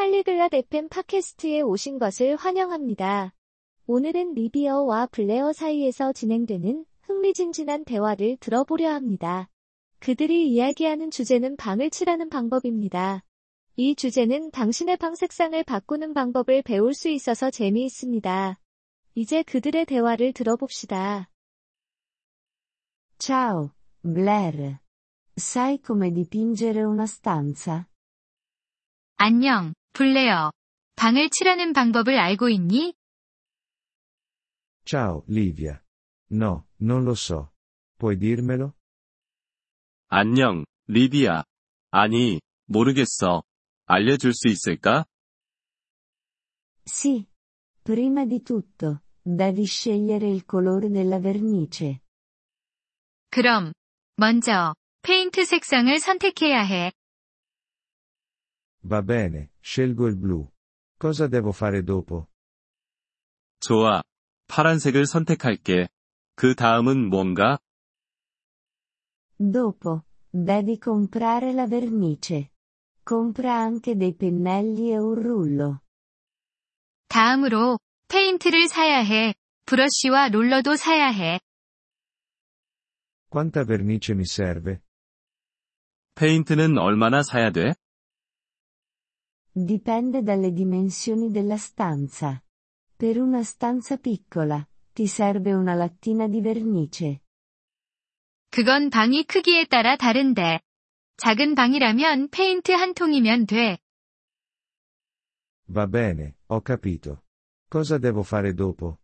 [0.00, 3.34] 팔리글랏 FM 팟캐스트에 오신 것을 환영합니다.
[3.86, 9.50] 오늘은 리비어와 블레어 사이에서 진행되는 흥미진진한 대화를 들어보려 합니다.
[9.98, 13.24] 그들이 이야기하는 주제는 방을 칠하는 방법입니다.
[13.76, 18.58] 이 주제는 당신의 방 색상을 바꾸는 방법을 배울 수 있어서 재미있습니다.
[19.16, 21.28] 이제 그들의 대화를 들어봅시다.
[23.18, 23.72] Ciao,
[24.02, 24.78] Blair.
[25.36, 27.84] Sai come dipingere una stanza?
[29.16, 30.52] 안녕, 블레어.
[30.96, 32.94] 방을 칠하는 방법을 알고 있니?
[34.84, 35.80] Ciao, Livia.
[36.30, 37.50] No, non lo so.
[37.98, 38.72] Puoi dirmelo?
[40.08, 41.44] 안녕, 리비아.
[41.90, 43.42] 아니, 모르겠어.
[43.86, 45.04] 알려줄 수 있을까?
[46.84, 47.26] Sì.
[47.82, 52.00] Prima di tutto, devi scegliere il colore della vernice.
[53.30, 53.72] 그럼,
[54.16, 56.92] 먼저, 페인트 색상을 선택해야 해.
[58.85, 60.47] Va bene, scelgo il blu.
[60.97, 62.27] Cosa devo fare dopo?
[63.59, 64.01] 좋아.
[64.47, 65.87] 파란색을 선택할게.
[66.35, 67.57] 그 다음은 뭔가?
[69.37, 72.51] Dopo, devi comprare la vernice.
[73.03, 75.79] Compra anche dei pennelli e un rullo.
[77.07, 79.33] 다음으로, 페인트를 사야 해.
[79.65, 81.39] 브러쉬와 롤러도 사야 해.
[83.29, 84.79] Quanta vernice mi serve?
[86.15, 87.73] 페인트는 얼마나 사야 돼?
[89.51, 92.43] Dipende dalle dimensioni della stanza.
[92.95, 97.21] Per una stanza piccola, ti serve una lattina di vernice.
[98.49, 100.61] 그건 방이 크기에 따라 다른데.
[101.17, 103.77] 작은 방이라면 페인트 한 통이면 돼.
[105.67, 107.23] Va bene, ho capito.
[107.69, 108.97] Cosa devo fare dopo?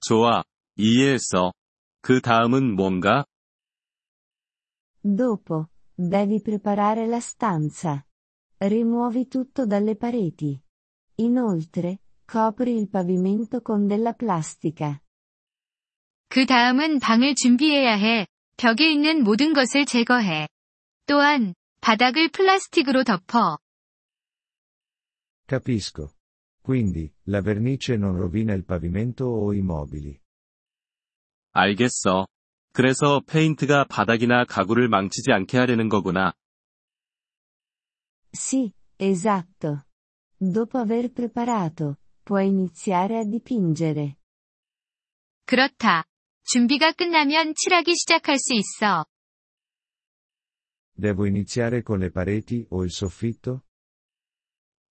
[0.00, 0.42] 좋아.
[0.76, 1.52] 이해했어.
[2.00, 3.26] 그 다음은 뭔가?
[5.02, 8.04] Dopo, devi preparare la stanza.
[8.63, 10.61] Rimuovi tutto dalle pareti.
[11.15, 15.01] Inoltre, copri il pavimento con della plastica.
[16.27, 18.27] 그 다음은 방을 준비해야 해.
[18.57, 20.47] 벽에 있는 모든 것을 제거해.
[21.07, 23.57] 또한, 바닥을 플라스틱으로 덮어.
[25.47, 26.11] Capisco.
[26.61, 30.19] Quindi, la vernice non rovina il pavimento o i mobili.
[31.53, 32.27] 알겠어.
[32.73, 36.33] 그래서 페인트가 바닥이나 가구를 망치지 않게 하려는 거구나.
[38.30, 39.86] Sì, esatto.
[40.36, 44.16] Dopo aver preparato, puoi iniziare a dipingere.
[45.44, 46.04] 그렇다.
[46.42, 49.06] 준비가 끝나면 칠하기 시작할 수 있어.
[50.98, 53.62] Devo iniziare con le pareti o il soffitto?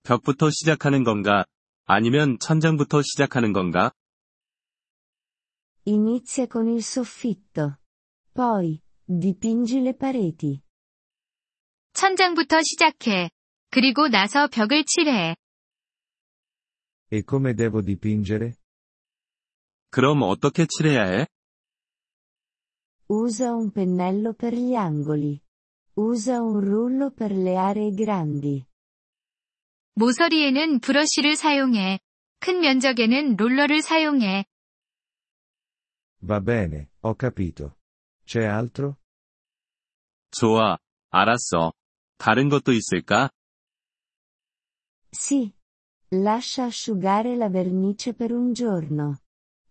[0.04, 1.46] 벽부터 시작하는 건가?
[1.86, 3.92] 아니면 천장부터 시작하는 건가?
[5.88, 7.80] Inizia con il soffitto.
[8.34, 10.60] Poi, dipingi le pareti.
[11.93, 13.31] 천장부터 시작해.
[13.71, 15.37] 그리고 나서 벽을 칠해.
[17.13, 18.53] E come devo dipingere?
[19.91, 21.27] 그럼 어떻게 칠해야 해?
[23.09, 25.41] Usa un pennello per gli angoli.
[25.97, 28.65] Usa un rullo per le aree grandi.
[29.95, 31.99] 모서리에는 브러쉬를 사용해.
[32.39, 34.45] 큰 면적에는 롤러를 사용해.
[36.23, 37.77] Va bene, ho capito.
[38.25, 38.97] C'è altro?
[40.31, 40.79] 좋아.
[41.11, 41.73] 알았어.
[42.21, 43.31] 다른 것도 있을까?
[45.11, 45.53] Sì.
[46.13, 49.23] Lascia asciugare la vernice per un giorno.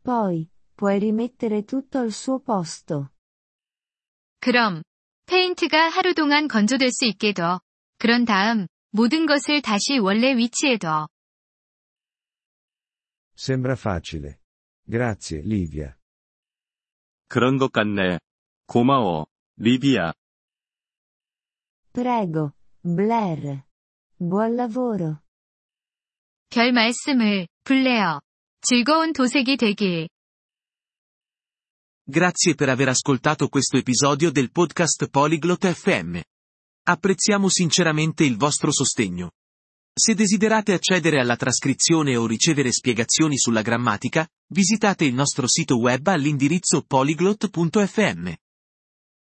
[0.01, 3.11] Poi, puoi rimettere tutto al suo posto.
[4.39, 4.81] 그럼,
[5.27, 7.61] 페인트가 하루 동안 건조될 수 있게 둬.
[7.99, 11.07] 그런 다음, 모든 것을 다시 원래 위치에 둬.
[13.37, 14.39] Sembra facile.
[14.89, 15.93] Grazie, Livia.
[17.27, 18.19] 그런 것 같네.
[18.65, 19.27] 고마워.
[19.57, 20.13] 리비아.
[21.98, 22.52] Prego,
[22.82, 23.64] Blair.
[24.18, 25.18] Buon lavoro.
[26.50, 28.20] 별 말씀을, 블레어.
[28.62, 30.08] 즐거운 도색이 되길.
[32.06, 36.20] Grazie per aver ascoltato questo episodio del podcast Polyglot FM.
[36.86, 39.30] Apprezziamo sinceramente il vostro sostegno.
[39.96, 46.06] Se desiderate accedere alla trascrizione o ricevere spiegazioni sulla grammatica, visitate il nostro sito web
[46.08, 48.32] all'indirizzo polyglot.fm.